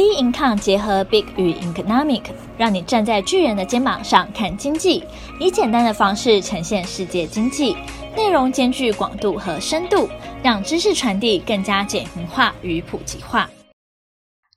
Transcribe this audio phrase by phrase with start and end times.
[0.00, 2.22] B Income 结合 Big 与 Economic，
[2.56, 5.04] 让你站在巨人的肩膀上看经济，
[5.38, 7.76] 以简单的方式呈现世界经济，
[8.16, 10.08] 内容兼具广度和深度，
[10.42, 13.50] 让知识传递更加简明化与普及化。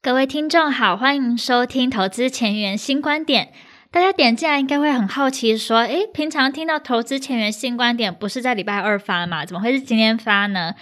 [0.01, 3.51] 各位听众好，欢迎收听投资前沿新观点。
[3.91, 9.45] 大家点进来应该会很好奇，说：诶，平常听到投资前沿新观点不是在礼拜二发吗？
[9.45, 10.73] 怎么会是今天发呢？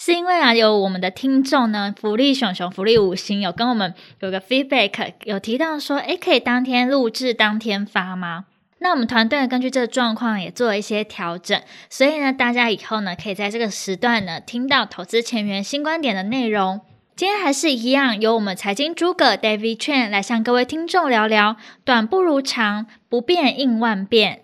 [0.00, 8.44] 是因为啊，有我们的听众呢，福利熊熊、福利五星有跟我们有个 feedback，有提到说，诶，可以当天录制、当天发吗？
[8.78, 16.80] 那我们团队根据这个状况也做了一些调整，所以呢，大家以后呢，可以在这个时段呢，听到投资前沿新观点的内容。
[17.16, 24.42] 今天还是一样，由我们财经诸葛 David Chen 来向各位听众聊聊，短不如长，不变应万变。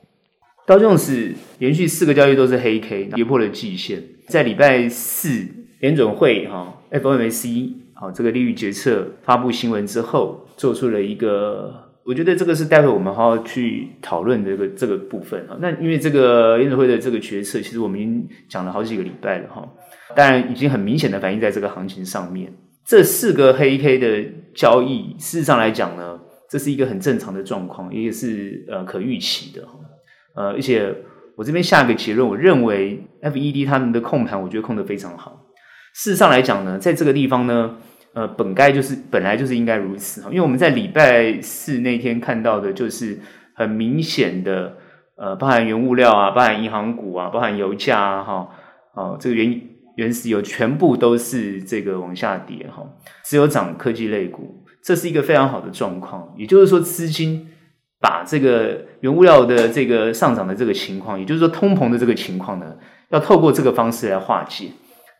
[0.67, 4.03] 道琼斯连续四个交易都是黑 K，跌破了季线。
[4.29, 5.47] 在礼拜四
[5.81, 11.71] 联准会哈 FOMC 好这个利率决策发布新闻之后，做出了一个，
[12.03, 15.59] 我觉得这个是待会我们好好去讨论的这个这个部分哈。
[15.61, 19.69] 那因为这个联准会的这个决策，其实我们已经讲了好几个礼拜了哈，
[20.17, 22.51] 当然已经很明显的反映在这个行情上面。
[22.87, 26.19] 这四个黑 K 的交易，事实上来讲呢，
[26.49, 29.75] 这是一个很正常的状况，也是呃可预期的哈，
[30.35, 30.95] 呃而且。
[31.37, 35.47] 我这边下一个结论，我认为 FED 他们的控盘，我觉得控得非常好。
[35.93, 37.75] 事实上来讲呢，在这个地方呢，
[38.13, 43.19] 呃，本该就是本来就是应该如此，因为我们在礼拜四那天看到的，就是
[43.57, 44.77] 很明显的，
[45.17, 48.49] 呃，包含原物料啊，包含银行股啊，包含油价啊，哈，
[48.95, 49.61] 哦，这个原
[49.97, 52.89] 原石油全部都是这个往下跌哈，
[53.25, 57.49] 只有涨科技类股，这是一个非常好的状况，也就是说资金。
[58.01, 62.74] 把这个原物料的这个上涨的这个情况，也就是说通膨的这个情况呢，
[63.10, 64.69] 要透过这个方式来化解，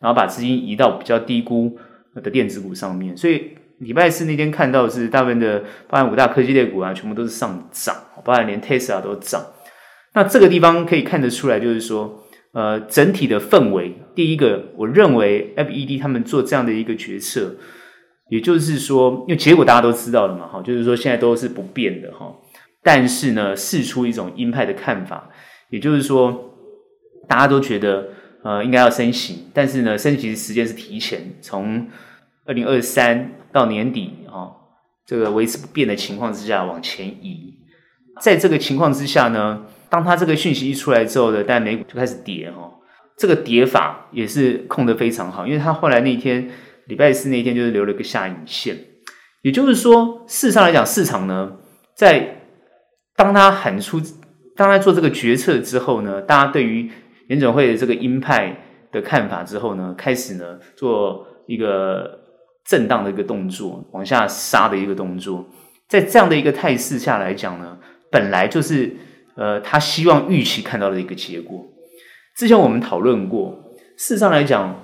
[0.01, 1.77] 然后把资金移到比较低估
[2.15, 3.15] 的电子股上面。
[3.15, 9.39] 所以礼拜四那天看到的是大部分的，包含五大科技类股啊，全部都是上涨，包含连 Tesla 都涨。
[10.15, 17.53] 那这个地方可以看得出来，就是说，呃，整体的氛围，第一个，我认为 FED 他们做这样的一个决策，
[18.29, 22.33] 也就是说，因为结果大家都知道了嘛，哈，就是说现在都是不变的，哈。
[22.85, 25.27] 但是呢，释出一种鹰派的看法，
[25.71, 26.53] 也就是说，
[27.27, 28.09] 大家都觉得
[28.43, 31.87] 呃应该要升息，但是呢，升息的时间是提前，从
[32.45, 34.55] 二零二三到年底啊、哦，
[35.03, 37.55] 这个维持不变的情况之下往前移。
[38.21, 42.73] 在这个情况之下呢，当他这个讯息一出来之后呢，但美股就开始跌哈、哦，
[43.17, 46.51] 这个跌法也是控得非常好，因为他后来那天
[46.85, 48.77] 礼拜四那天就是留了一个下影线，
[49.41, 51.53] 也就是说，事实上来讲，市场呢
[51.95, 52.43] 在
[53.17, 54.01] 当他喊出，
[54.57, 56.91] 当他做这个决策之后呢，大家对于
[57.27, 58.55] 联准会的这个鹰派
[58.91, 62.19] 的看法之后呢，开始呢做一个
[62.65, 65.47] 震荡的一个动作，往下杀的一个动作。
[65.87, 67.77] 在这样的一个态势下来讲呢，
[68.11, 68.93] 本来就是
[69.35, 71.65] 呃他希望预期看到的一个结果。
[72.35, 73.57] 之前我们讨论过，
[73.97, 74.83] 事实上来讲，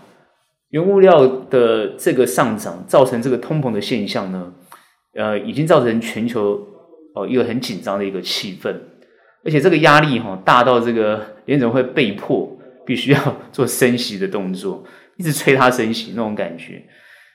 [0.69, 4.53] 原物料的这个上涨造成这个通膨的现象呢，
[5.15, 6.67] 呃，已经造成全球。
[7.13, 8.73] 哦，一个很紧张的一个气氛，
[9.43, 14.85] 而且这个压力哈大到这个联总会被迫必须要做升息的动作，
[15.17, 16.81] 一直催他升息那种感觉。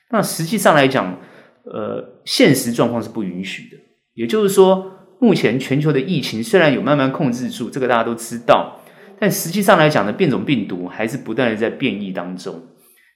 [0.09, 1.19] 那实际上来讲，
[1.65, 3.77] 呃，现实状况是不允许的。
[4.15, 8.81] 也就是说，目前全球的疫情虽然有慢慢控制住，这个大家都知道，
[9.19, 12.59] 但实际上来讲呢，变种病毒还是不断的在变异当中。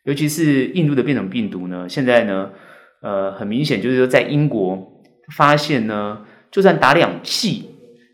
[0.03, 2.51] 尤其是印度的变种病毒呢，现在呢，
[3.01, 4.77] 呃，很明显就是说在英国
[5.35, 6.21] 发现呢。
[6.51, 7.69] 就算打两剂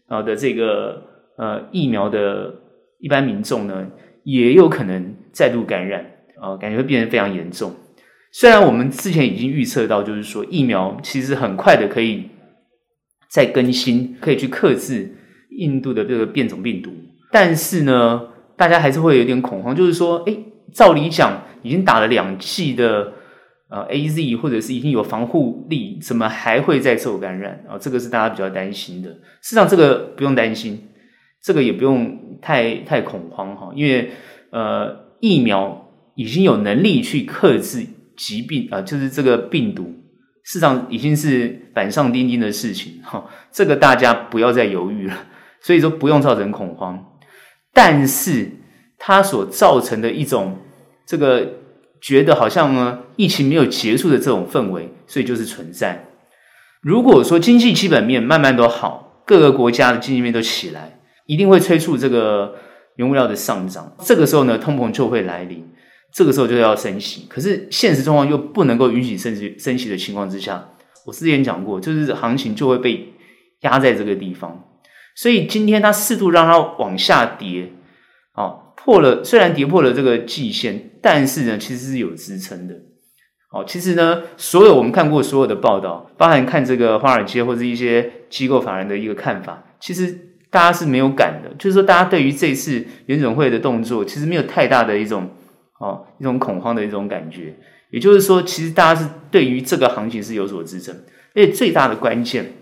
[0.07, 1.01] 啊的这个
[1.37, 2.53] 呃疫苗的
[2.99, 3.87] 一般民众呢，
[4.23, 6.05] 也有可能再度感染
[6.39, 7.73] 啊，感觉会变得非常严重。
[8.31, 12.29] 虽然我们之前已经预测到，就是说疫苗其实很快的可以
[13.27, 15.15] 再更新，可以去克制
[15.57, 16.91] 印度的这个变种病毒，
[17.31, 23.13] 但是呢，大家还是会有点恐慌，就是说，诶，照理讲已经打了两剂的。
[23.69, 27.77] 呃，A Z 或者是已经有防护力，怎么还会再受感染啊？
[27.77, 29.09] 这个是大家比较担心的。
[29.09, 30.87] 事实上，这个不用担心，
[31.43, 34.09] 这个也不用太太恐慌哈，因为
[34.51, 39.83] 呃，疫苗已经有能力去克制疾病啊，就是这个病毒，
[40.43, 43.25] 事实上已经是板上钉钉的事情哈。
[43.51, 45.27] 这个大家不要再犹豫了，
[45.59, 47.03] 所以说不用造成恐慌。
[47.73, 48.49] 但是
[48.97, 50.57] 它所造成的一种
[51.05, 51.51] 这个。
[52.01, 56.05] 觉得好像呢，疫情没有结束的这种氛围，所以就是存在。
[56.81, 62.55] 如果说经济基本面慢慢都好，各个国家的经济面都起来，一定会催促这个
[62.95, 63.95] 原物料的上涨。
[63.99, 65.67] 这个时候呢，通膨就会来临，
[66.13, 67.25] 这个时候就要升息。
[67.27, 70.69] 可是现实状况又不能够允许升息升息的情况之下，
[71.05, 73.13] 我之前讲过，就是行情就会被
[73.61, 74.63] 压在这个地方。
[75.15, 77.73] 所以今天它适度让它往下跌，
[78.37, 82.75] 哦，破了，虽然跌破了这个季线，但是呢，其实是有支撑的。
[83.51, 90.15] 哦，其实呢，所有我们看过所有的报道，包含看这个华尔街或者一些机构法人的一个看法，其实
[90.51, 95.31] 大家是没有感的，就是说大家对于这次联准会的动作，其实没有太大的一种
[95.79, 97.55] 哦一种恐慌的一种感觉。
[97.89, 100.93] 也就是说，其实大家是对于这个行情是有所支撑，
[101.33, 102.53] 而且最大的关键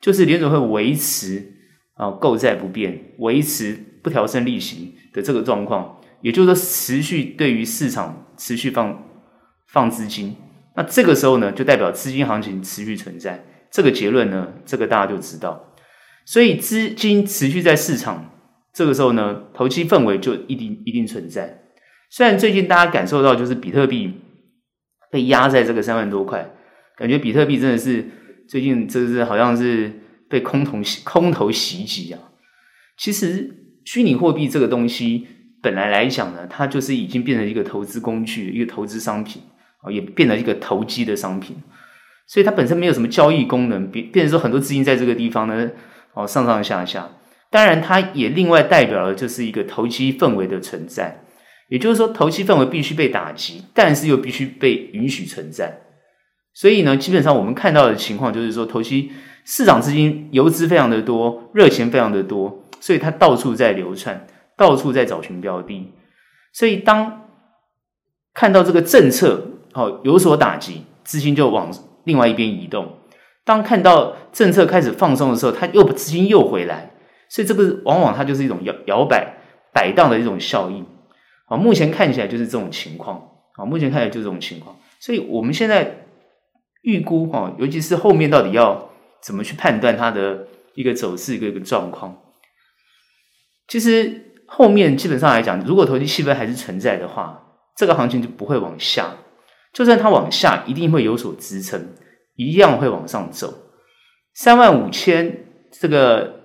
[0.00, 1.50] 就是联准会维持。
[1.94, 9.02] 啊，购债不变，维持不调升利息的这个状况，也就是说，持续对于市场持续放
[9.68, 10.36] 放资金，
[10.76, 13.44] 那这个时候呢，就代表资金行情持续存在。
[13.70, 15.72] 这个结论呢，这个大家就知道。
[16.24, 18.30] 所以资金持续在市场，
[18.72, 21.62] 这个时候呢，投机氛围就一定一定存在。
[22.10, 24.20] 虽然最近大家感受到就是比特币
[25.10, 26.50] 被压在这个三万多块，
[26.96, 28.04] 感觉比特币真的是
[28.48, 30.00] 最近这是好像是。
[30.32, 32.18] 被空头空头袭击啊！
[32.96, 33.54] 其实
[33.84, 35.26] 虚拟货币这个东西
[35.60, 39.42] 本来来讲呢，它就是已经变成一个投资工具，一个投资商品
[39.82, 41.56] 啊，也变成一个投机的商品。
[42.26, 45.70] 所以它本身没有什么交易功能，变变成说很多资金在这个地方呢，
[46.14, 47.10] 哦上上下下。
[47.50, 51.24] 当然，它也另外代表了就是一个投机氛围的存在。
[51.68, 55.80] 也就是说，投机氛围必须被打击，但是又必须被允许存在。
[56.54, 59.10] 所以呢，基本上我们看到的情况就是说，投机。
[59.44, 64.26] 市场资金游资非常的多，热钱非常的多，所以它到处在流窜，
[64.56, 65.90] 到处在找寻标的。
[66.52, 67.28] 所以当
[68.34, 71.70] 看到这个政策哦有所打击，资金就往
[72.04, 72.84] 另外一边移动；
[73.44, 76.90] 当看到政策开始放松的时候，它又资金又回来。
[77.28, 79.36] 所以这个往往它就是一种摇摇摆
[79.72, 80.84] 摆荡的一种效应。
[81.46, 83.16] 啊，目前看起来就是这种情况。
[83.54, 84.76] 啊，目前看起来就是这种情况。
[85.00, 86.04] 所以我们现在
[86.82, 88.90] 预估哈，尤其是后面到底要。
[89.22, 92.12] 怎么去判断它的一个走势，一个一个状况？
[93.72, 97.42] 其实后面基本上来讲，如果投机气氛还是存在的话，
[97.74, 99.14] 这个行情就不会往下。
[99.72, 101.94] 就算它往下，一定会有所支撑，
[102.36, 103.70] 一样会往上走。
[104.34, 106.42] 三万五千这个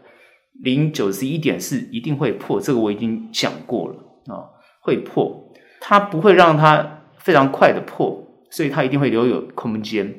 [0.64, 3.96] 零九十一点是一定会破，这个我已经讲过了
[4.34, 4.48] 啊，
[4.80, 5.52] 会破。
[5.82, 10.18] 它不会让它非常快的破，所以它一定会留有空间。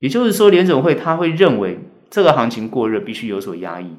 [0.00, 1.78] 也就是说，联总会他会认为
[2.10, 3.96] 这个行情过热，必须有所压抑，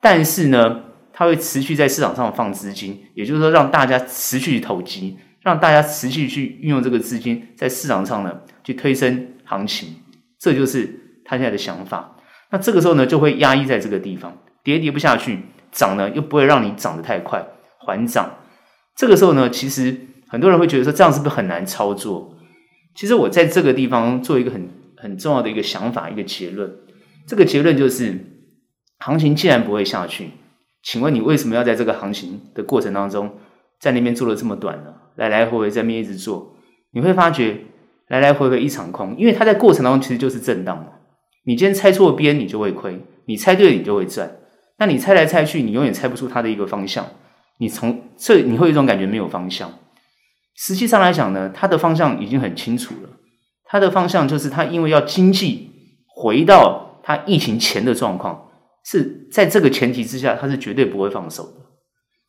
[0.00, 0.84] 但是呢，
[1.18, 8.32] 他会持续在市场上放资金，也就是说，让大家持续投机，让大家持续去运用这个资金在市场上呢
[8.62, 9.96] 去推升行情，
[10.38, 10.88] 这就是
[11.24, 12.14] 他现在的想法。
[12.50, 15.40] 那这个时候呢，就会压抑在这个地方，跌跌不下去，
[15.72, 17.44] 涨呢又不会让你涨得太快，
[17.80, 18.38] 缓涨。
[18.94, 19.96] 这个时候呢，其实
[20.28, 22.36] 很多人会觉得说，这样是不是很难操作？
[22.94, 24.78] 其实我在这个地方做一个很。
[25.00, 26.68] 很重要的一个想法，一个结论。
[27.24, 28.18] 这个结论就是，
[28.98, 30.30] 行情既然不会下去，
[30.82, 33.30] 请问你为什么要在这个行情的过程当中，
[33.80, 34.94] 在那边做了这么短呢？
[35.16, 36.54] 来来回回在那边一直做，
[36.92, 37.58] 你会发觉
[38.08, 40.86] 来来回回一场空，因为它在过程当中其实就是震荡嘛。
[41.44, 42.94] 你今天猜错边，你就会亏；
[43.26, 44.30] 你猜对，你就会赚。
[44.78, 47.06] 那你猜来猜去，你永远猜不出它的一个方向。
[47.58, 49.72] 你从这你会有一种感觉没有方向。
[50.54, 53.10] 实际上来讲呢，它的方向已经很清楚了。
[53.64, 55.70] 它的方向就是，它因为要经济
[56.06, 58.47] 回到它疫情前的状况，
[58.90, 61.52] 是在这个前提之下，它是绝对不会放手的。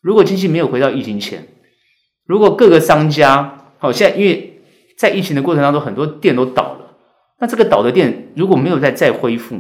[0.02, 1.48] 如果经济没有回到疫情前，
[2.26, 4.62] 如果各个商家，好，现在因为
[4.98, 6.98] 在疫情的过程当中，很多店都倒了，
[7.40, 9.58] 那这个倒的店如果没有再再恢复，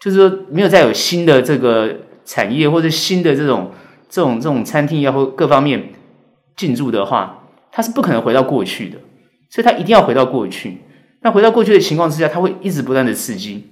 [0.00, 3.70] 就是说没有再有新的这个产业或者新的这种
[4.08, 5.92] 这种这种餐厅要或各方面
[6.56, 8.98] 进驻的话，它是不可能回到过去的，
[9.50, 10.78] 所以它一定要回到过去。
[11.22, 13.64] 那回到过去的情况之下，他会一直不断的刺激，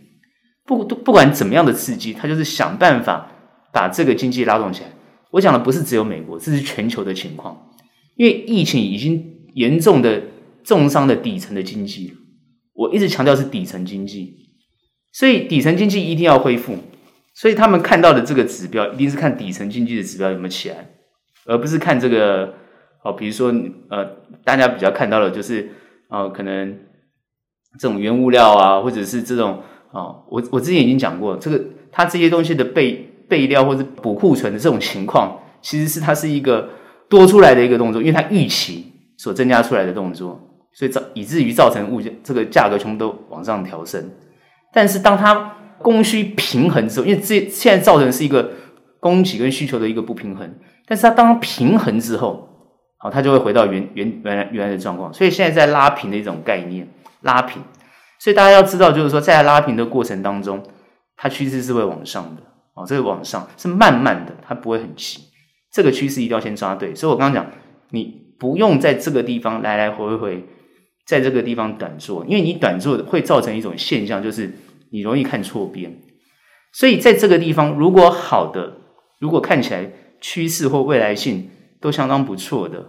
[0.67, 3.31] 不不管怎么样的刺激，他就是想办法
[3.73, 4.91] 把这个经济拉动起来。
[5.31, 7.71] 我讲的不是只有美国，这是全球的情况，
[8.17, 10.23] 因为疫情已经严重的
[10.65, 12.13] 重伤了底层的经济。
[12.75, 14.35] 我一直强调是底层经济，
[15.13, 16.77] 所以底层经济一定要恢复。
[17.35, 20.89] 所以他们看到的这个指标，一定是看底层经济的指标有没有起来，
[21.47, 22.55] 而不是看这个
[23.05, 23.55] 哦，比如说
[23.91, 24.05] 呃，
[24.45, 25.71] 大家比较看到的就是
[26.09, 26.81] 哦，可能。
[27.79, 29.63] 这种原物料啊，或者是这种、
[29.97, 31.59] 哦，我我之前已经讲过，这个
[31.91, 32.93] 它这些东西的备
[33.27, 36.69] 备料或者补库存的这种情况，其实是它是一个
[37.09, 40.39] 多出来的一个动作，因为它预期所增加出来的动作，
[40.75, 44.11] 所以造以至于造成物价这个价格全部都往上调升。
[44.71, 48.51] 但是当它供需平衡之后，因为这现在造成是一个
[49.01, 50.55] 供给跟需求的一个不平衡，
[50.87, 52.47] 但是它当它平衡之后，
[52.99, 55.11] 好，它就会回到原原原来原来的状况。
[55.15, 56.87] 所以现在在拉平的一种概念。
[57.23, 57.61] 拉平，
[58.19, 60.63] 所以大家要知道，就是说在拉平的过程当中，
[61.17, 62.43] 它趋势是会往上的
[62.75, 65.21] 哦，这个往上是慢慢的，它不会很急。
[65.73, 66.95] 这个趋势一定要先抓对。
[66.95, 67.53] 所以我刚刚讲，
[67.91, 70.45] 你不用在这个地方来来回回，
[71.07, 74.51] 在这个地方短做，因为你短做会造成一种现象，就是
[74.91, 76.01] 你容易看错边。
[76.73, 78.79] 所以在这个地方，如果好的，
[79.21, 82.87] 如果看起来趋势或未来性都相当不错的，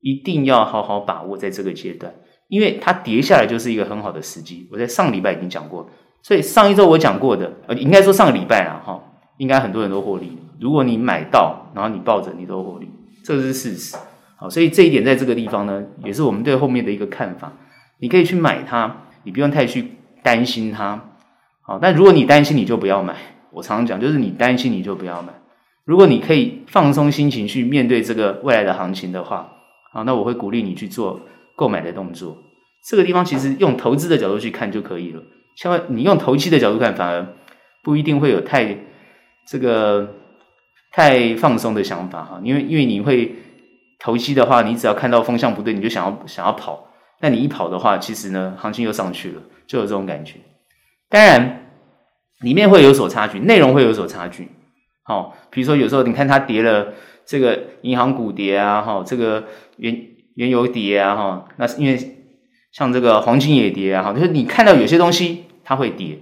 [0.00, 2.14] 一定要好好把握在这个阶段。
[2.48, 4.68] 因为它跌下来就是一个很好的时机。
[4.70, 5.88] 我在上礼拜已经讲过，
[6.22, 9.02] 所以上一周我讲过的，呃，应该说上个礼拜了，哈，
[9.38, 10.36] 应该很多人都获利。
[10.60, 12.88] 如果你买到，然后你抱着，你都获利，
[13.24, 13.96] 这是事实。
[14.36, 17.52] 好，所以这一点在这个地方呢，也是我们对后面的一个看法。
[17.98, 21.02] 你可以去买它，你不用太去担心它。
[21.62, 23.14] 好，但如果你担心，你就不要买。
[23.50, 25.32] 我常常讲，就是你担心，你就不要买。
[25.84, 29.48] 如果你可以放松心情去面对这个未来的行情的话，
[29.92, 31.20] 好，那我会鼓励你去做。
[31.56, 32.36] 购买的动作，
[32.86, 35.22] 这个地方其实用投资的角度去看就可以了。
[35.56, 37.26] 千万你用投机的角度看，反而
[37.82, 38.76] 不一定会有太
[39.48, 40.14] 这个
[40.92, 42.40] 太放松的想法哈。
[42.44, 43.34] 因为因为你会
[43.98, 46.88] 投机的话，你只要看到风向不对，你就想要想要跑。
[47.20, 50.34] 那你一跑的话，其实呢，行情又上去了，就有这种感觉。
[51.08, 51.70] 当然，
[52.40, 54.48] 里面会有所差距，内容会有所差距。
[55.04, 56.92] 好，比如说有时候你看它跌了，
[57.24, 59.44] 这个银行股跌啊，哈，这个
[59.78, 60.15] 原。
[60.36, 61.98] 原油跌啊，哈，那是因为
[62.70, 66.18] 像这个黄金也跌啊，哈，就是你看到有些东西它会跌，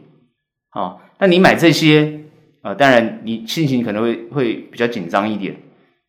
[0.70, 2.20] 啊，那你买这些
[2.62, 5.56] 啊，当然你心情可能会会比较紧张一点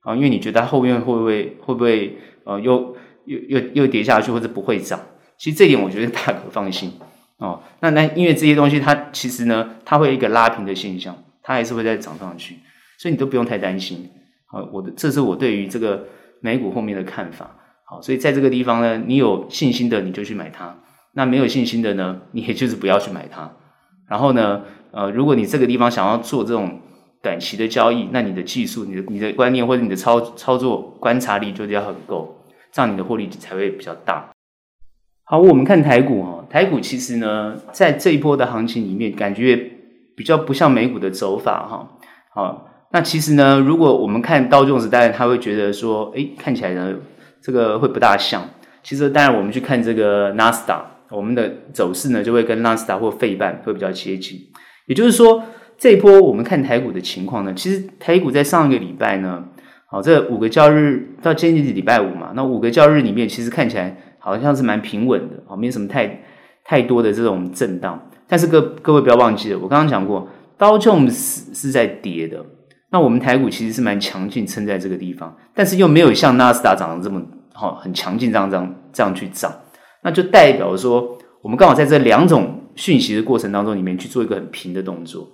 [0.02, 2.96] 啊，因为你觉得它后面会不会会不会呃又
[3.26, 5.00] 又又又跌下去或者不会涨，
[5.38, 6.94] 其实这点我觉得大可放心
[7.40, 7.62] 哦。
[7.80, 12.56] 那那因为这些东西它其实呢，它会一个拉平的现象，它还是会再涨上去，
[13.00, 14.08] 所以你都不用太担心。
[14.54, 16.06] 啊，我的这是我对于这个
[16.40, 17.50] 美股后面的看法。
[18.02, 20.76] 所以在这个地方呢，你有信心的你就去买它，
[21.14, 23.52] 那没有信心的呢，你也就是不要去买它。
[24.10, 24.62] 然后呢，
[24.92, 26.80] 呃，如果你这个地方想要做这种
[27.24, 32.38] 短期的交易，那你的技术、你的你的观念或者你的操操作观察力就要很够，
[32.72, 34.30] 这样你的获利才会比较大。
[35.24, 39.60] 好，我们看台股哈，台股其实呢，在这一波的行情里面，感觉
[40.16, 41.90] 比较不像美股的走法哈。
[42.32, 46.94] 好，那其实呢，如果我们看道琼斯，当然他会觉得说，诶，看起来呢。
[47.46, 48.44] 这个会不大像，
[48.82, 54.40] 其实当然我们去看这个纳斯达，我们的走势呢就会跟纳斯达或费半会比较接近。
[54.88, 55.44] 也就是说，
[55.78, 59.44] 这一波我们看台股的情况呢，其实台股在上一个礼拜呢，
[59.86, 66.24] 好，这五个交易日到今天是礼拜五嘛，那五个交易日里面其实看起来好像是蛮平稳的，好，没什么太
[66.64, 68.10] 太多的这种震荡。
[68.28, 72.44] 但是各各位不要忘记了，我刚刚讲过，道琼斯是在跌的。
[72.92, 77.22] 那我们台股其实是蛮强劲，撑在这个地方，但是又没有像纳斯达涨得这么
[77.56, 79.52] 好，很强劲，这样这样这样去涨，
[80.04, 85.28] 那就代表说，我们刚好在这两种讯息的过程当中里面去做一个很平的动作。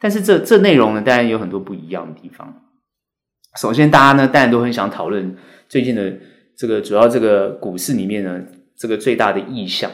[0.00, 2.62] 但是这这内容呢，当然有很多不一样的地方。
[3.60, 5.36] 首先，大家呢当然都很想讨论
[5.68, 6.16] 最近的
[6.56, 8.40] 这个主要这个股市里面呢，
[8.76, 9.90] 这个最大的异象。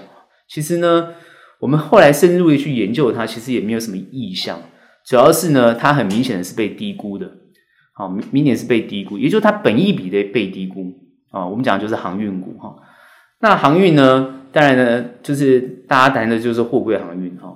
[0.46, 1.14] 其实呢，
[1.60, 4.60] 我们后来深入的去研究它，其实也没有什么异象。
[5.06, 7.30] 主要是呢，它很明显的是被低估的，
[7.94, 10.92] 好，明明显是被低估，也就是它本益比的被低估
[11.34, 11.44] 啊。
[11.44, 12.74] 我们讲就是航运股哈。
[13.40, 17.48] 那航运呢，当然呢，就是大家谈的就是货柜航运哈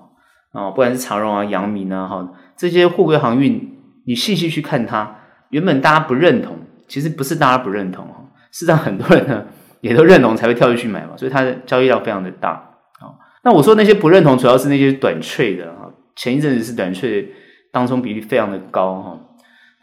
[0.52, 5.16] 啊，不管是长荣啊、阳明啊哈，这些货柜航运，你细细去看它，
[5.50, 6.58] 原本大家不认同，
[6.88, 8.16] 其实不是大家不认同哈，
[8.50, 9.44] 事实上很多人呢
[9.80, 13.14] 也都认同才会跳进去买嘛，所以它的交易量非常的大啊。
[13.44, 15.90] 那我说那些不认同，主要是那些短脆的哈。
[16.16, 17.32] 前一阵子是短脆
[17.72, 19.20] 当冲比例非常的高哈，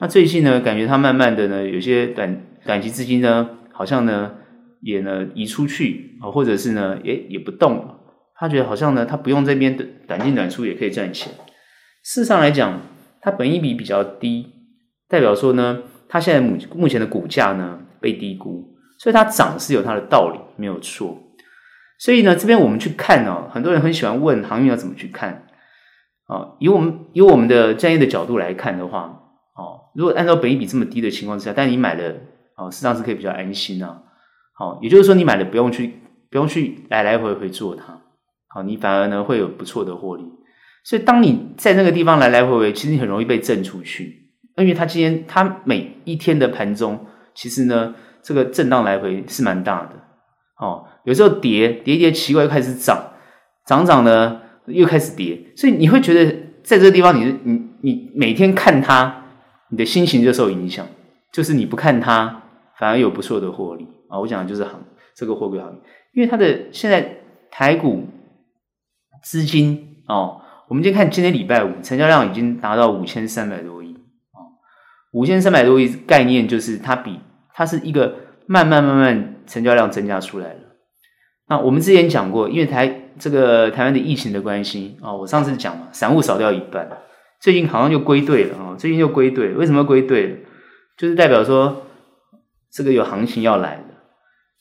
[0.02, 4.32] 那最近呢，感觉它慢慢的呢，有些短短期资金呢，好像呢
[4.82, 8.00] 也呢移出去啊，或者是呢也也不动了，
[8.36, 11.34] 他觉得好像呢，他不用这边的短进短出也可以赚钱。
[12.04, 12.82] 事实上来讲，
[13.22, 14.48] 它本益比比较低，
[15.10, 21.18] 代表说呢，它现在目目前的股价呢被低估，所以它涨是有它的道理，没有错。
[21.98, 25.48] 所以呢，这边我们去看哦，很多人很喜欢问航运要怎么去看。
[26.28, 29.22] 啊，以我们以我们的专业的角度来看的话，
[29.56, 32.16] 哦，如果按照本益比这么低的情况之下，但你买了
[32.56, 34.02] 哦，实际上是可以比较安心啊。
[34.54, 38.02] 好，也就是说，你买的不用去不用去来来回回做它，
[38.48, 40.24] 好，你反而呢会有不错的获利。
[40.84, 49.92] 所以，当你在那个地方来来回回，其实你很容易被震出去，因为它今天它每一天的盘中，其实呢这个震荡来回是蛮大的。
[50.58, 53.12] 哦，有时候跌跌跌奇怪又开始涨，
[53.66, 54.42] 涨涨呢。
[54.68, 56.26] 又开始跌，所以你会觉得
[56.64, 59.24] 在这个地方，你你你每天看它，
[59.70, 60.84] 你的心情就受影响。
[61.32, 62.42] 就是你不看它，
[62.78, 64.20] 反而有不错的获利啊！
[64.20, 64.84] 我讲的就是行
[65.16, 65.80] 这个货柜行业，
[66.14, 67.18] 因为它的现在
[67.50, 68.06] 台股
[69.24, 73.94] 资金哦，我们今天看今天礼拜五成交量已经达到五千三百多亿
[74.34, 74.60] 哦，
[75.14, 77.20] 五千三百多亿概念就是它比
[77.54, 78.16] 它是一个
[78.46, 80.60] 慢慢慢慢成交量增加出来了。
[81.48, 86.90] 那我们之前讲过，因为台这个台湾的疫情的关系啊、哦，我上次讲嘛，散户少掉一半，
[87.40, 90.44] 最近好像就归队了啊、哦，最近就归队，为什么归队？
[90.98, 91.85] 就是代表说
[92.76, 93.84] 这个有行情要来了。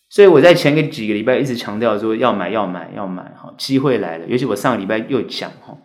[0.09, 4.27] 所以我在前个几个礼拜一直强调说要买要买要买哈，机会来了。
[4.29, 5.77] 尤其我上个礼拜又讲哈，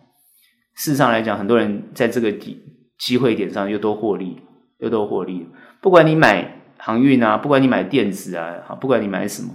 [0.76, 2.62] 事实上来讲，很多人在这个机
[2.96, 4.40] 机会点上又都获利，
[4.78, 5.48] 又都获利。
[5.80, 9.50] 不管你买航运啊，不管你买电子啊，好，不管你买什么，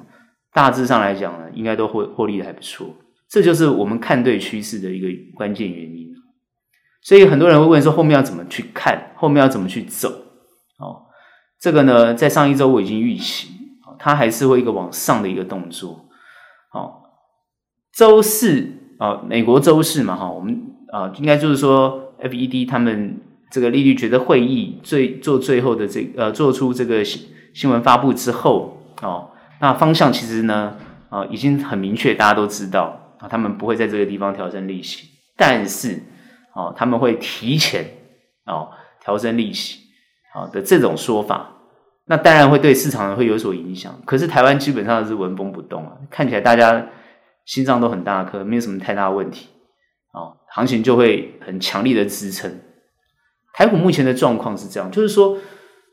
[0.52, 2.94] 大致上来讲呢，应该都获获利的还不错。
[3.30, 6.14] 这就是我们看对趋势的一个关键原因。
[7.02, 10.25] 所以很多人会问说，后面要怎么去看，后面要怎么去走？
[11.60, 13.50] 这个呢，在上一周我已经预期。
[13.98, 16.06] 它还是会一个往上的一个动作，
[16.70, 17.02] 好，
[17.92, 18.70] 周四
[19.00, 23.20] 啊，美国周四嘛，哈，我们啊，应该就是说，FED 他们
[23.50, 30.78] 这个利率决策会议最做最后的这呃，做出这个新新闻发布之后，哦，那方向其实呢，
[31.10, 36.04] 啊，已经很明确，大家都知道啊，他们不会在这个地方调升利息，但是
[36.54, 37.86] 哦，他们会提前
[38.46, 38.70] 哦
[39.04, 39.80] 调升利息，
[40.36, 41.54] 好的这种说法。
[42.08, 46.88] 那当然会对市场会有所影响，可是台湾基本上是纹风不动啊，看起来大家
[47.46, 49.50] 心脏都很大颗，没有什么太大问题，
[50.12, 52.60] 啊，行情就会很强力的支撑。
[53.54, 55.38] 台股目前的状况是这样，就是说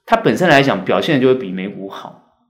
[0.04, 2.08] 它本身来讲表现就会比美股好，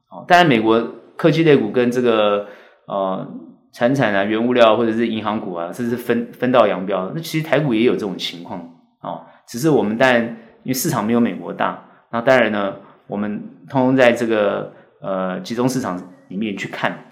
[0.09, 0.85] 啊，当然美国
[1.17, 2.49] 科技类股跟这个
[2.89, 3.25] 呃
[3.73, 7.13] 产产啊、原物料或者是银行股啊，这是分分道扬镳。
[7.15, 8.59] 那其实台股也有这种情况，
[9.03, 12.75] 哦，只是我们但因为市场没有美国大，那当然呢。
[13.09, 17.05] 我们通通在这个呃集中市场里面去看，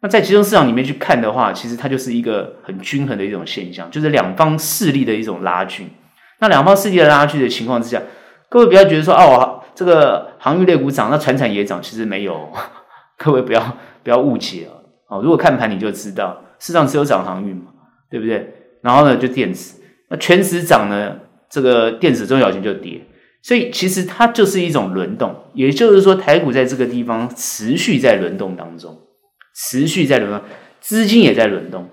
[0.00, 5.86] 那在集中市场里面去看的话，其实它就是一个很均衡的一种现象，就是两方势力的一种拉锯。
[6.40, 8.02] 那两方势力的拉锯的情况之下，
[8.48, 12.50] 各位不要觉得说哦，这个航运类股涨，那船产也涨，其实没有。
[13.16, 14.66] 各位不要不要误解
[15.06, 15.20] 哦。
[15.22, 17.66] 如果看盘你就知道，市场只有涨航运嘛，
[18.10, 18.52] 对不对？
[18.82, 21.16] 然后呢，就电子，那全指涨呢，
[21.54, 23.00] 这个电子中小型就跌。
[23.40, 28.98] 所以其实它就是一种轮动，也就是说，台股在这个地方持续在轮动当中，
[29.54, 30.40] 持续在轮动，
[30.80, 31.88] 资金也在轮动，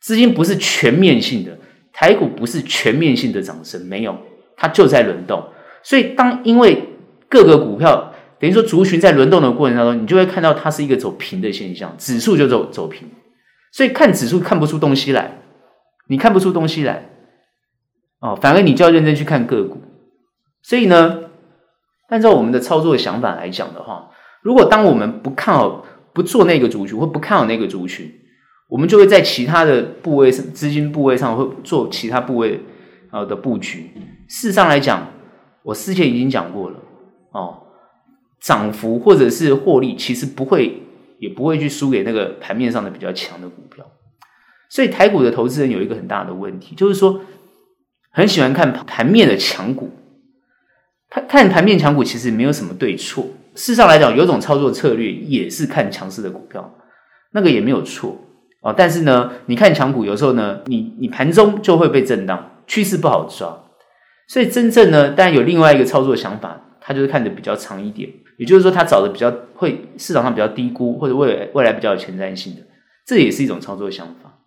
[0.00, 1.58] 资金不是全面性的，
[1.92, 4.16] 台股不是全面性的涨升，没有，
[4.56, 5.44] 它就在轮动。
[5.82, 6.82] 所以当因为
[7.28, 13.06] 各个股票等于说族群在轮动的过程当中，你就会看到它是一个走平的现象，指数就走走平，
[13.70, 15.42] 所以看指数看不出东西来，
[16.08, 17.09] 你看不出东西来，
[18.20, 19.80] 哦，反而你就要认真去看个股。
[20.62, 21.20] 所以呢，
[22.08, 24.10] 按照我们的操作想法来讲的话，
[24.42, 28.12] 如果当我们不看好、不做那个族群，或不看好那个族群，
[28.68, 32.60] 我们就会在其他的部位、资金部位上会做其他部位
[33.10, 33.90] 啊的布局。
[34.28, 35.06] 事实上来讲，
[35.62, 36.78] 我之前已经讲过了
[37.32, 37.62] 哦，
[38.40, 40.82] 涨幅或者是获利，其实不会
[41.18, 43.84] 也不会去输给那个盘面上的比较强的股票。
[44.68, 47.20] 所以台股的投资人有一个很大的问题，就是说
[48.10, 49.90] 很喜欢看盘面的强股。
[51.08, 56.72] 他看盘面强股其实没有什么对错，事实上来讲，有种操作策略也是看强势的股票，
[57.32, 58.16] 那个也没有错
[58.62, 58.72] 哦。
[58.76, 63.64] 但是呢，你看强股有时候呢，你你盘中就会被震荡，趋势不好抓。
[64.28, 72.60] 所以真正呢，当然有另外一个操作想法，他就是看的比较长一点，也就是说他找的比较会市场上比较低估或者未来未来比较有前瞻性的，
[73.04, 74.38] 这也是一种操作想法。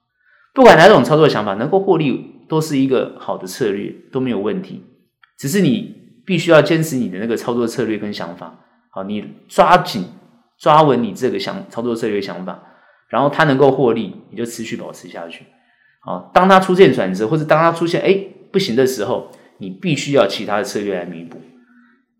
[0.53, 4.83] 不管哪种操作想法能够获利，都是一个好的策略，都没有问题。
[5.37, 6.01] 只是你。
[6.25, 8.57] 必须要坚持你的那个操作策略跟想法，
[8.91, 10.05] 好，你抓紧
[10.57, 12.63] 抓稳你这个想操作策略想法，
[13.09, 15.43] 然后它能够获利，你就持续保持下去。
[15.99, 18.17] 好，当它出现转折或者当它出现哎
[18.53, 21.41] 不行的时候，你必须要其他的策略来弥补。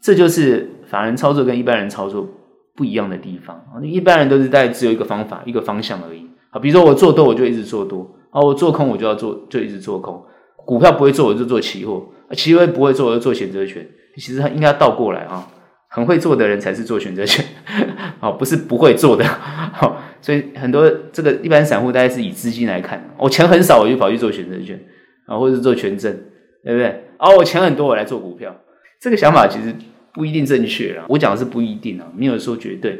[0.02, 2.28] 这就是法人操作跟一般人操作
[2.76, 3.80] 不一样的地方啊。
[3.82, 6.28] 一般人都是在只有一个方法一个方向而已。
[6.50, 10.22] 好，比如说我做多我就一直做多，啊，我做空我就要做就一直做空。
[10.66, 12.10] 股票不会做我就做期货。
[12.32, 15.48] 期货不会做，我就做选择权，其实它应该倒过来啊，
[15.88, 17.46] 很会做的人才是做选择权，
[18.20, 24.84] 哦，不是不会做的，好，所以很多这个一般散户大概是以资金来看，我钱很少我就跑去做选择权
[25.28, 26.12] 啊，或者是做权证，
[26.64, 27.04] 对不对？
[27.20, 28.56] 哦，我钱很多我来做股票，
[29.00, 29.76] 这个想法其实
[30.12, 33.00] 不一定正确啦，我讲的是不一定啊，没有说绝对，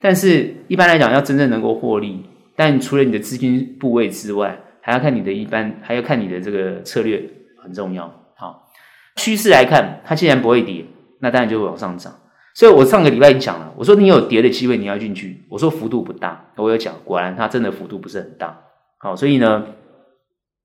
[0.00, 2.24] 但是一般来讲要真正能够获利，
[2.56, 7.22] 但除了你的资金部位之外，还要看你的一般，还要看你的这个策略
[7.62, 8.12] 很重要。
[8.36, 8.70] 好
[9.16, 10.84] 趋势来看，它既然不会跌，
[11.20, 12.14] 那当然就会往上涨。
[12.54, 15.44] 所以我上个礼拜已经讲了，我说你有跌的机会，你要进去。
[15.48, 18.60] 我说幅度不大，我有讲，果然它真的幅度不是很大。
[18.98, 19.66] 好，所以呢，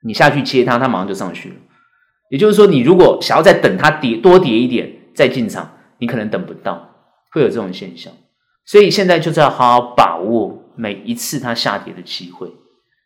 [0.04, 1.56] 你下去接它，它马上就上去了。
[2.30, 6.94] 也就是说，你如果想要再等它跌多跌一点再进场，你可能等不到，
[7.32, 8.14] 会有这种现象。
[8.66, 12.48] 所以现在就是要好好把握每一次它下跌的机会。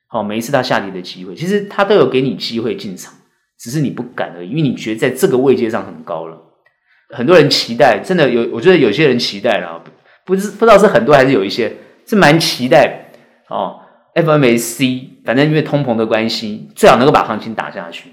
[0.07, 3.12] 好，每一次它下跌的机会，其实它都有给你机会进场，
[3.59, 6.38] 只是你不敢而已，因为你觉得在这个位阶上很高了。
[7.09, 9.83] 很多人期待，真的有，我觉得有些人期待了，
[10.23, 13.12] 不是不知道是很多还是有一些是蛮期待
[13.49, 13.79] 哦。
[14.13, 18.09] F M A C，反正因为通膨的关系，最好能够把行情打下去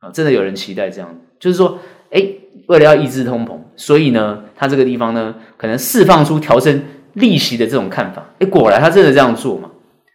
[0.00, 0.10] 啊！
[0.10, 1.78] 真的有人期待这样，就是说，
[2.10, 6.82] 诶，为了要抑制通膨，所以呢，它这个地方呢，可能释放出调升
[7.16, 8.24] 利息的这种看法。
[8.38, 9.70] 哎，果然他真的这样做嘛？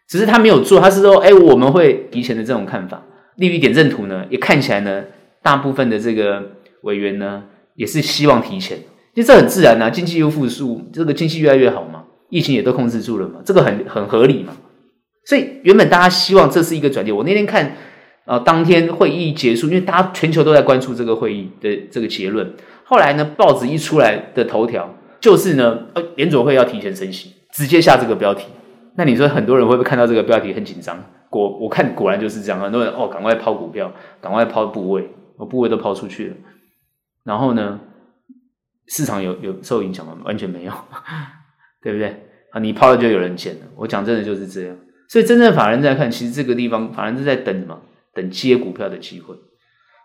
[0.07, 3.01] 只是他没有做，他是说，哎，我们会提前的这种看法。
[3.37, 5.03] 利率点阵图呢，也看起来呢，
[5.41, 6.43] 大部分的这个
[6.81, 7.43] 委员呢，
[7.75, 8.77] 也是希望提前，
[9.13, 14.53] 因为这很自然、啊，经济又复苏，这个经济越来越好嘛，疫情也都控制住了嘛，这个很很合理嘛。
[15.25, 17.15] 所以原本大家希望这是一个转折。
[17.15, 17.65] 我那天看
[18.25, 22.53] 啊、呃，当天会议结束，因为大家全球都在关注这个会议的这个结论。
[22.83, 28.47] 后来呢，报纸一出来的头条就是呢，呃，联准会要提前升息，直接下这个标题。
[28.95, 31.01] 那你说很多人会不会看到这个标题很紧张？
[31.29, 36.35] 果我看果然就是这样，很多人哦，赶快抛股票，赶快抛部位，我部位都抛出去了。
[37.23, 37.79] 然后呢，
[38.87, 40.17] 市场有有受影响吗？
[40.25, 40.73] 完全没有，
[41.81, 42.07] 对不对？
[42.51, 43.61] 啊，你抛了就有人捡了。
[43.77, 44.75] 我讲真的就是这样。
[45.07, 47.79] 所以真正法人在看，其实这个地方法人是在等什么？
[48.13, 49.35] 等接股票的机会。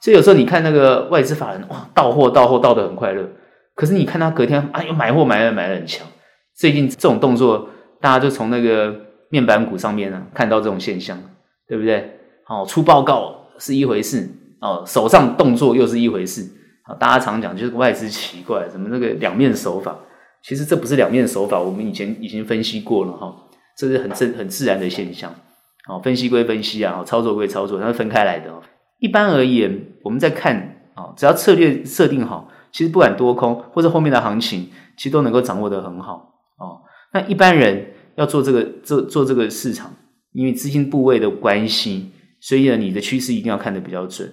[0.02, 3.28] 所以有时候你看那个外资法人，哇，到货到货到的很快乐。
[3.76, 6.04] 可是你看他隔天，哎呦，买货买的买的很强。
[6.56, 7.68] 最近这种动作，
[8.00, 8.92] 大家就从那个
[9.28, 11.16] 面板股上面呢看到这种现象，
[11.68, 12.18] 对不对？
[12.48, 14.28] 哦，出报告是一回事，
[14.60, 16.42] 哦，手上动作又是一回事。
[16.84, 19.96] 啊，大家常讲就是外资奇怪，什么那个两面手法。
[20.42, 23.34] 其实这不是两面手法，我们以前已经分析过了哈。
[23.76, 25.34] 这是很正很自然的现象，
[25.86, 28.50] 哦，分析归分析啊，操作归操作，它是分开来的。
[29.00, 30.56] 一般而言，我们在看
[30.94, 36.82] 啊，只要策略设定好，其实不管多空或者后面的行情，其实都能够掌握得很好哦。
[37.14, 39.90] 那一般人要做这个做做这个市场，
[40.32, 44.30] 因为资金部位的关系，所以呢，你的趋势一定要看得比较准。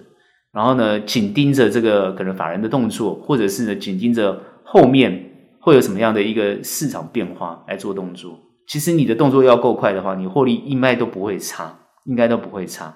[0.52, 5.30] 然后呢，紧盯着这个可能法人的动作，或者是呢，紧盯着后面
[5.62, 8.38] 会有什么样的一个市场变化来做动作。
[8.68, 12.94] 其实你的动作要够快的话，你获利应该都不会差，应该都不会差。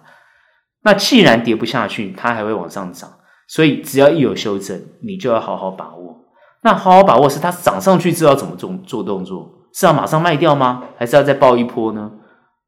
[0.82, 3.10] 那既然跌不下去，它还会往上涨，
[3.48, 6.16] 所以只要一有修正，你就要好好把握。
[6.62, 9.50] 那好好把握是它涨上去之后怎么做做动作？
[9.72, 10.84] 是要马上卖掉吗？
[10.96, 12.12] 还是要再爆一波呢？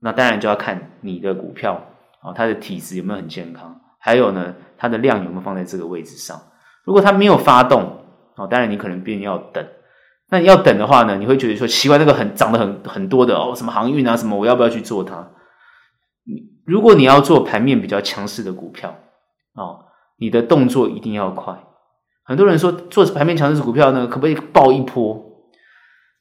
[0.00, 1.74] 那当然就要看你的股票
[2.22, 6.40] 啊，它的体质有没有很健康，还有呢，它的量有没有放在这个位置上。
[6.84, 7.98] 如果它没有发动，
[8.36, 9.66] 哦，当然你可能便要等。
[10.30, 15.28] 那你要等的话呢，你会觉得说奇怪，那个很涨得很很多的哦，什么航运啊，什么我要不要去做它？
[16.64, 18.94] 如果你要做盘面比较强势的股票
[19.54, 19.84] 哦，
[20.20, 21.58] 你的动作一定要快。
[22.24, 25.26] 很多人说做盘面强势股票呢，可不可以抱一波？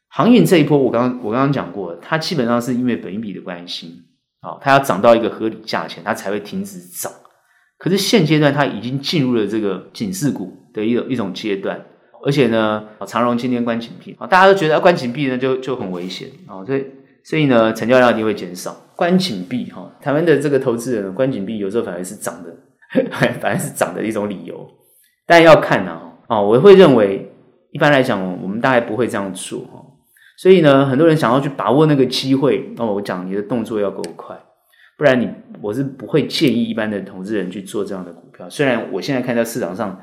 [0.08, 4.02] 航运这一波，我刚刚我刚刚讲过，它基本上是因为本益比的关系，
[4.42, 7.12] 哦，它要涨到一个合理价钱，它才会停止涨。
[7.78, 11.86] 可是现阶段它已经进入了这个警示股的一种一种阶段。
[12.26, 16.86] 而且呢，长荣今天关紧闭啊，大家都觉得关紧闭呢就就很危险啊，所以
[17.24, 18.76] 所以呢，成交量一定会减少。
[18.96, 22.54] 关紧闭哈，台湾的这个投资人关紧闭有时候反而是涨的，
[23.40, 24.70] 反而是涨的一种理由。
[25.26, 27.32] 但要看啊，啊，我会认为
[27.72, 29.86] 一般来讲，我们大概不会这样做哈。
[30.38, 34.36] 所以呢，很多人想要去把握那个机会，那我讲你的动作要够快，
[34.98, 35.30] 不然你
[35.62, 38.50] 我是不会建议一般的投资人去做这样的股票。
[38.50, 40.00] 虽然我现在看到市场上。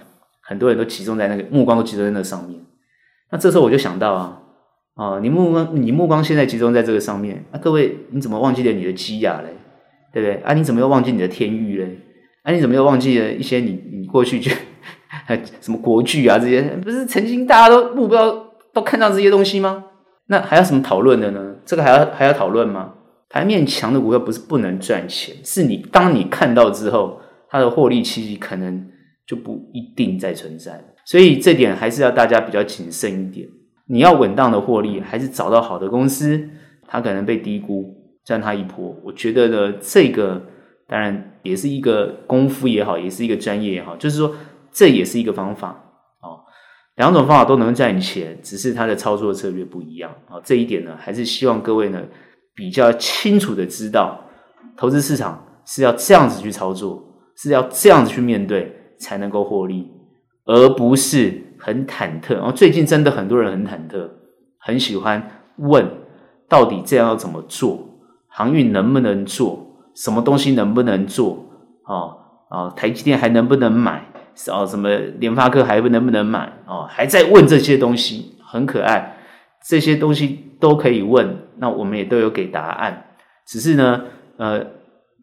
[0.48, 2.60] 很多人都集中在那个目光都集中在那上面，
[3.32, 4.42] 那这时候我就想到啊，
[4.94, 9.48] 啊，你目光你目光现在集中在这个上面，那、各位你怎么忘记了你的基亚嘞？
[10.12, 10.40] 对不对？
[10.44, 11.98] 啊，你怎么又忘记你的天域嘞？
[12.46, 14.52] 啊，你怎么又忘记了一些你你过去就
[15.08, 18.32] 还 什么国剧啊这些，不是曾经大家都目标
[18.72, 19.84] 都看到这些东西吗？
[20.28, 21.56] 那还要什么讨论的呢？
[21.64, 22.94] 这个还要还要讨论吗？
[23.28, 28.86] 盘面强的股票不是不能赚钱，是你当你看到之后，它的获利期可能。
[29.26, 33.44] 就不一定再存在，所以这点还是要大家比较谨慎一点。
[33.88, 36.48] 你要稳当的获利，还是找到好的公司，
[36.86, 37.92] 它可能被低估，
[38.24, 38.96] 占它一波。
[39.02, 40.40] 我觉得呢，这个
[40.88, 44.34] 当然也是一个功夫也好，也是一个专业也好，就是说
[44.70, 45.70] 这也是一个方法
[46.22, 46.40] 哦。
[46.96, 50.40] 两种方法都能赚钱，只是它的操作策略不一样啊。
[50.44, 52.02] 这一点呢，还是希望各位呢
[52.54, 54.20] 比较清楚的知道，
[54.76, 57.02] 投资市场是要这样子去操作，
[57.36, 58.74] 是要这样子去面对。
[58.98, 59.86] 才能够获利，
[60.46, 62.34] 而不是很忐忑。
[62.38, 64.08] 哦，最近真的很多人很忐忑，
[64.58, 65.22] 很喜欢
[65.58, 65.86] 问
[66.48, 67.78] 到底这样要怎么做？
[68.26, 69.65] 航运能不能做？
[69.96, 71.44] 什么东西能不能做？
[71.84, 72.18] 哦
[72.50, 74.04] 哦，台积电还能不能买？
[74.52, 76.52] 哦，什么联发科还能不能买？
[76.66, 79.16] 哦，还在问这些东西，很可爱，
[79.66, 83.06] 这些东西都可以问，那我们也都有给答案。
[83.46, 84.04] 只是呢，
[84.36, 84.64] 呃，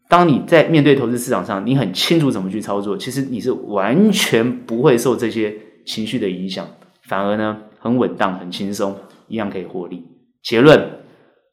[0.08, 5.54] 当你在面对投资市场上，你很清楚怎么去操作，其实你是完全不会受这些
[5.86, 6.66] 情绪的影响，
[7.02, 8.96] 反而呢很稳当、很轻松，
[9.28, 10.04] 一样可以获利。
[10.42, 10.90] 结论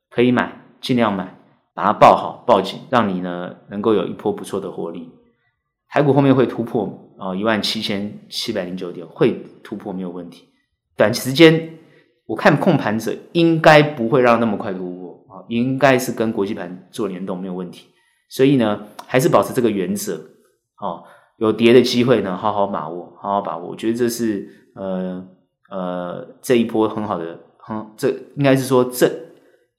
[0.10, 1.38] 可以买，尽量买，
[1.82, 5.10] 把它抱好、抱紧，让你呢能够有一波不错的获利。
[5.90, 10.48] 台股后面会突破啊一万七千七百零九点，会突破没有问题。
[10.96, 11.80] 短时间
[12.28, 17.88] 我看控盘者应该不会让那么快突破啊，应该是跟国际盘做联动没有问题。
[18.30, 20.14] 所以呢，还是保持这个原则
[20.80, 21.04] 哦。
[21.38, 23.70] 有跌的机会呢，好好把握，好好把握。
[23.70, 25.26] 我觉得这是呃
[25.72, 29.10] 呃这一波很好的，很这应该是说这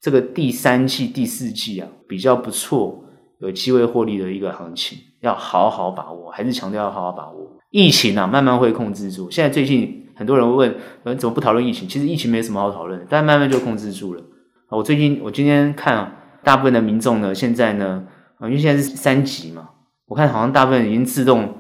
[0.03, 3.05] 这个第三季第四季啊比较不错，
[3.39, 4.99] 有机会获利的一个行情。
[5.21, 7.57] 要好好把握，还是强调要好好把握。
[7.71, 9.31] 疫情啊，慢慢会控制住。
[9.31, 10.75] 现在最近很多人问，
[11.17, 11.89] 怎么不讨论疫情？
[11.89, 14.23] 其实疫情没什么好讨论，但慢慢就控制住了。
[14.71, 16.13] 我最近，我今天看啊，
[16.43, 18.05] 大部分的民众呢，现在呢，
[18.41, 19.69] 因为现在是三级嘛，
[20.09, 21.55] 我看好像大部分已经自动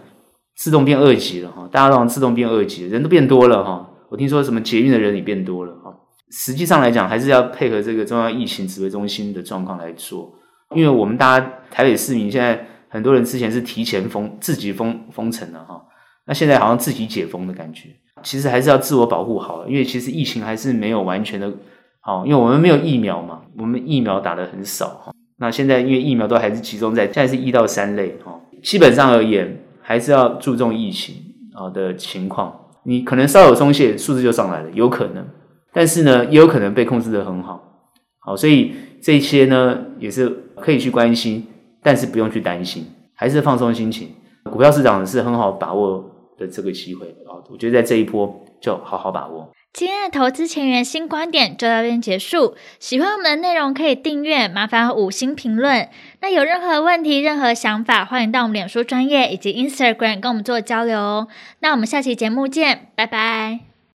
[0.56, 3.88] 自动变二级了哈，大家都好像自动变二级，人都变多了哈。
[4.10, 5.94] 我听说什么捷运的人也变多了哈。
[6.32, 10.34] 实际上来讲，还是要配合这个中央疫情指挥中心的状况来做，
[10.74, 12.66] 因为我们大家台北市民现在。
[12.92, 15.82] 很多人之前是提前封自己封封城了哈，
[16.26, 17.88] 那现在好像自己解封的感觉，
[18.22, 21.50] 其实还是要自我保护好了，因为其实疫情还是没有完全的
[22.00, 25.14] 好，因为我们没有疫苗嘛，我们疫苗打得很少哈。
[25.38, 31.16] 那现在因为疫苗都还是集中在现在是一到三类哈，基本上而言还是要注重疫情
[31.54, 35.26] 啊的情况，你可能稍有松懈，数字就上来了，有可能，
[35.72, 37.62] 但是呢也有可能被控制得很好，
[38.20, 41.46] 好，所以这些呢也是可以去关心。
[41.84, 44.14] 但是不用去担心，还是放松心情。
[44.44, 46.04] 股票市场是很好把握
[46.38, 47.42] 的这个机会啊！
[47.50, 49.50] 我觉得在这一波就好好把握。
[49.72, 52.54] 今天的投资前沿新观点就到这边结束。
[52.78, 55.88] 喜欢我们的内容可以订阅，麻烦五星评论。
[56.20, 61.26] 那有任何问题、任何想法，欢迎到我们脸书专业以及 Instagram 跟我们做交流哦。
[61.58, 63.71] 那我们下期节目见，拜拜。